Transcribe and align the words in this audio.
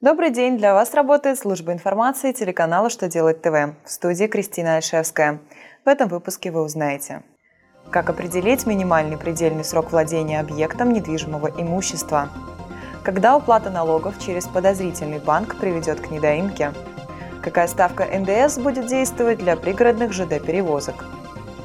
Добрый 0.00 0.30
день! 0.30 0.58
Для 0.58 0.74
вас 0.74 0.94
работает 0.94 1.40
служба 1.40 1.72
информации 1.72 2.30
телеканала 2.30 2.88
«Что 2.88 3.08
делать 3.08 3.42
ТВ» 3.42 3.74
в 3.84 3.90
студии 3.90 4.26
Кристина 4.26 4.76
Альшевская. 4.76 5.40
В 5.84 5.88
этом 5.88 6.08
выпуске 6.08 6.52
вы 6.52 6.62
узнаете, 6.62 7.24
как 7.90 8.08
определить 8.08 8.64
минимальный 8.64 9.18
предельный 9.18 9.64
срок 9.64 9.90
владения 9.90 10.38
объектом 10.38 10.92
недвижимого 10.92 11.48
имущества, 11.48 12.28
когда 13.02 13.36
уплата 13.36 13.70
налогов 13.70 14.20
через 14.24 14.46
подозрительный 14.46 15.18
банк 15.18 15.56
приведет 15.58 16.00
к 16.00 16.12
недоимке, 16.12 16.72
какая 17.42 17.66
ставка 17.66 18.04
НДС 18.04 18.58
будет 18.58 18.86
действовать 18.86 19.38
для 19.38 19.56
пригородных 19.56 20.12
ЖД-перевозок. 20.12 21.06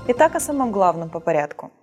Итак, 0.08 0.34
о 0.34 0.40
самом 0.40 0.72
главном 0.72 1.12
по 1.12 1.20
порядку– 1.20 1.72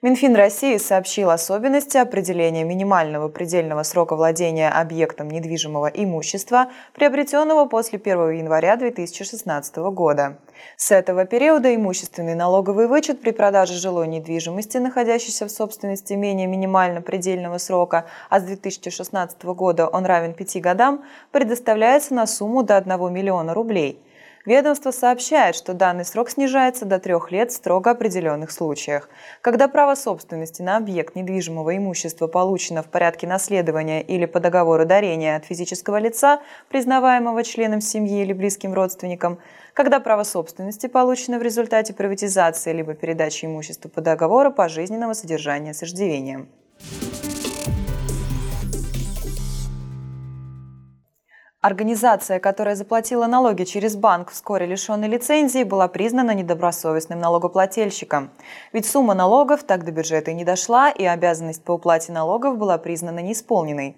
Минфин 0.00 0.36
России 0.36 0.76
сообщил 0.76 1.28
особенности 1.28 1.96
определения 1.96 2.62
минимального 2.62 3.28
предельного 3.28 3.82
срока 3.82 4.14
владения 4.14 4.70
объектом 4.70 5.28
недвижимого 5.28 5.88
имущества, 5.88 6.68
приобретенного 6.94 7.66
после 7.66 7.98
1 7.98 8.30
января 8.30 8.76
2016 8.76 9.76
года. 9.90 10.38
С 10.76 10.92
этого 10.92 11.24
периода 11.24 11.74
имущественный 11.74 12.36
налоговый 12.36 12.86
вычет 12.86 13.20
при 13.20 13.32
продаже 13.32 13.72
жилой 13.72 14.06
недвижимости, 14.06 14.76
находящейся 14.76 15.46
в 15.46 15.50
собственности 15.50 16.12
менее 16.12 16.46
минимально 16.46 17.02
предельного 17.02 17.58
срока, 17.58 18.06
а 18.30 18.38
с 18.38 18.44
2016 18.44 19.42
года 19.46 19.88
он 19.88 20.06
равен 20.06 20.32
5 20.32 20.60
годам, 20.60 21.04
предоставляется 21.32 22.14
на 22.14 22.28
сумму 22.28 22.62
до 22.62 22.76
1 22.76 23.12
миллиона 23.12 23.52
рублей– 23.52 24.00
Ведомство 24.48 24.92
сообщает, 24.92 25.56
что 25.56 25.74
данный 25.74 26.06
срок 26.06 26.30
снижается 26.30 26.86
до 26.86 26.98
трех 26.98 27.30
лет 27.30 27.50
в 27.50 27.54
строго 27.54 27.90
определенных 27.90 28.50
случаях. 28.50 29.10
Когда 29.42 29.68
право 29.68 29.94
собственности 29.94 30.62
на 30.62 30.78
объект 30.78 31.14
недвижимого 31.16 31.76
имущества 31.76 32.28
получено 32.28 32.82
в 32.82 32.86
порядке 32.86 33.26
наследования 33.26 34.00
или 34.00 34.24
по 34.24 34.40
договору 34.40 34.86
дарения 34.86 35.36
от 35.36 35.44
физического 35.44 35.98
лица, 35.98 36.40
признаваемого 36.70 37.44
членом 37.44 37.82
семьи 37.82 38.22
или 38.22 38.32
близким 38.32 38.72
родственникам, 38.72 39.38
когда 39.74 40.00
право 40.00 40.22
собственности 40.22 40.86
получено 40.86 41.38
в 41.38 41.42
результате 41.42 41.92
приватизации 41.92 42.72
либо 42.72 42.94
передачи 42.94 43.44
имущества 43.44 43.90
по 43.90 44.00
договору 44.00 44.50
пожизненного 44.50 45.12
содержания 45.12 45.74
с 45.74 45.82
иждивением. 45.82 46.48
Организация, 51.68 52.40
которая 52.40 52.76
заплатила 52.76 53.26
налоги 53.26 53.64
через 53.64 53.94
банк, 53.94 54.30
вскоре 54.30 54.64
лишенной 54.64 55.06
лицензии, 55.06 55.64
была 55.64 55.86
признана 55.86 56.30
недобросовестным 56.30 57.20
налогоплательщиком. 57.20 58.30
Ведь 58.72 58.86
сумма 58.86 59.12
налогов 59.12 59.64
так 59.64 59.84
до 59.84 59.92
бюджета 59.92 60.30
и 60.30 60.34
не 60.34 60.46
дошла, 60.46 60.88
и 60.90 61.04
обязанность 61.04 61.62
по 61.62 61.72
уплате 61.72 62.10
налогов 62.10 62.56
была 62.56 62.78
признана 62.78 63.18
неисполненной. 63.18 63.96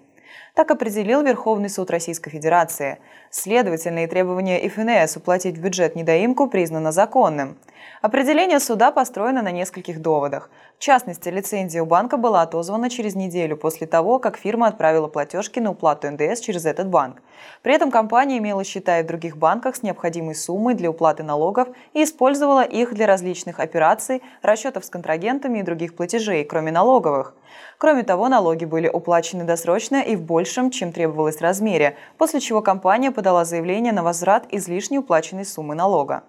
Так 0.53 0.71
определил 0.71 1.21
Верховный 1.21 1.69
суд 1.69 1.89
Российской 1.91 2.29
Федерации. 2.29 2.99
Следовательно, 3.29 4.03
и 4.03 4.07
требование 4.07 4.67
ФНС 4.67 5.15
уплатить 5.17 5.57
в 5.57 5.61
бюджет 5.61 5.95
недоимку 5.95 6.47
признано 6.47 6.91
законным. 6.91 7.57
Определение 8.01 8.59
суда 8.59 8.91
построено 8.91 9.41
на 9.41 9.51
нескольких 9.51 10.01
доводах. 10.01 10.49
В 10.77 10.83
частности, 10.83 11.29
лицензия 11.29 11.83
у 11.83 11.85
банка 11.85 12.17
была 12.17 12.41
отозвана 12.41 12.89
через 12.89 13.15
неделю 13.15 13.55
после 13.55 13.85
того, 13.87 14.17
как 14.19 14.37
фирма 14.37 14.67
отправила 14.67 15.07
платежки 15.07 15.59
на 15.59 15.71
уплату 15.71 16.09
НДС 16.09 16.39
через 16.39 16.65
этот 16.65 16.87
банк. 16.87 17.21
При 17.61 17.73
этом 17.73 17.91
компания 17.91 18.39
имела 18.39 18.63
счета 18.63 18.99
и 18.99 19.03
в 19.03 19.07
других 19.07 19.37
банках 19.37 19.75
с 19.75 19.83
необходимой 19.83 20.35
суммой 20.35 20.73
для 20.73 20.89
уплаты 20.89 21.23
налогов 21.23 21.67
и 21.93 22.03
использовала 22.03 22.63
их 22.63 22.93
для 22.93 23.05
различных 23.05 23.59
операций, 23.59 24.23
расчетов 24.41 24.83
с 24.83 24.89
контрагентами 24.89 25.59
и 25.59 25.63
других 25.63 25.95
платежей, 25.95 26.43
кроме 26.43 26.71
налоговых. 26.71 27.35
Кроме 27.77 28.03
того, 28.03 28.29
налоги 28.29 28.65
были 28.65 28.87
уплачены 28.87 29.43
досрочно 29.43 30.01
и 30.01 30.15
большем, 30.21 30.71
чем 30.71 30.91
требовалось 30.93 31.41
размере, 31.41 31.97
после 32.17 32.39
чего 32.39 32.61
компания 32.61 33.11
подала 33.11 33.43
заявление 33.45 33.91
на 33.91 34.03
возврат 34.03 34.45
излишне 34.51 34.99
уплаченной 34.99 35.45
суммы 35.45 35.75
налога. 35.75 36.23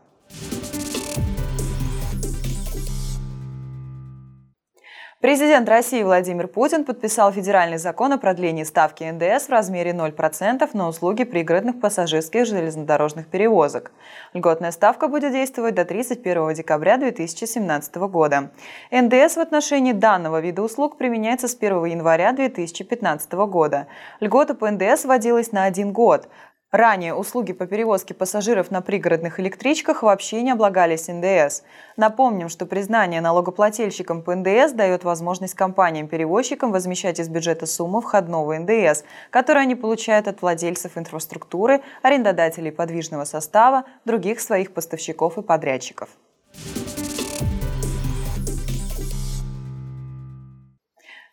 Президент 5.23 5.69
России 5.69 6.03
Владимир 6.03 6.49
Путин 6.49 6.85
подписал 6.85 7.31
федеральный 7.31 7.79
закон 7.79 8.13
о 8.13 8.19
продлении 8.19 8.65
ставки 8.65 9.05
НДС 9.05 9.47
в 9.47 9.51
размере 9.51 9.93
0% 9.93 10.69
на 10.73 10.89
услуги 10.89 11.23
пригородных 11.23 11.79
пассажирских 11.79 12.45
железнодорожных 12.45 13.29
перевозок. 13.29 13.93
Льготная 14.35 14.73
ставка 14.73 15.07
будет 15.07 15.31
действовать 15.31 15.77
до 15.77 15.85
31 15.85 16.55
декабря 16.55 16.97
2017 16.97 17.95
года. 18.11 18.51
НДС 18.91 19.37
в 19.37 19.39
отношении 19.39 19.93
данного 19.93 20.41
вида 20.41 20.61
услуг 20.61 20.99
применяется 20.99 21.47
с 21.47 21.55
1 21.55 21.85
января 21.85 22.33
2015 22.33 23.33
года. 23.33 23.87
Льгота 24.19 24.55
по 24.55 24.69
НДС 24.69 25.05
вводилась 25.05 25.53
на 25.53 25.63
один 25.63 25.93
год. 25.93 26.29
Ранее 26.73 27.13
услуги 27.13 27.53
по 27.53 27.67
перевозке 27.67 28.15
пассажиров 28.15 28.71
на 28.71 28.81
пригородных 28.81 29.39
электричках 29.39 30.03
вообще 30.03 30.41
не 30.41 30.53
облагались 30.53 31.07
НДС. 31.07 31.65
Напомним, 31.99 32.49
что 32.49 32.65
признание 32.65 33.21
налогоплательщикам 33.21 34.23
по 34.23 34.35
НДС 34.35 34.73
дает 34.73 35.05
возможность 35.05 35.53
компаниям-перевозчикам 35.53 36.73
возмещать 36.73 37.21
из 37.21 37.29
бюджета 37.29 37.67
сумму 37.67 38.01
входного 38.01 38.57
НДС, 38.59 39.05
которую 39.29 39.65
они 39.65 39.75
получают 39.75 40.29
от 40.29 40.41
владельцев 40.41 40.97
инфраструктуры, 40.97 41.83
арендодателей 42.01 42.73
подвижного 42.73 43.25
состава, 43.25 43.85
других 44.07 44.41
своих 44.41 44.73
поставщиков 44.73 45.37
и 45.37 45.43
подрядчиков. 45.43 46.09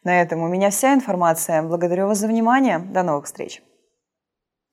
На 0.04 0.22
этом 0.22 0.42
у 0.42 0.50
меня 0.50 0.70
вся 0.70 0.94
информация. 0.94 1.62
Благодарю 1.62 2.08
вас 2.08 2.18
за 2.18 2.28
внимание. 2.28 2.80
До 2.80 3.04
новых 3.04 3.24
встреч. 3.24 3.62